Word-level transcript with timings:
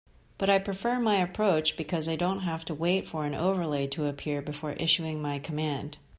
But 0.39 0.49
I 0.49 0.57
prefer 0.57 0.99
my 0.99 1.17
approach 1.17 1.77
because 1.77 2.07
I 2.07 2.15
don't 2.15 2.39
have 2.39 2.65
to 2.65 2.73
wait 2.73 3.05
for 3.05 3.23
an 3.27 3.35
overlay 3.35 3.85
to 3.89 4.07
appear 4.07 4.41
before 4.41 4.71
issuing 4.73 5.21
my 5.21 5.37
command. 5.37 5.99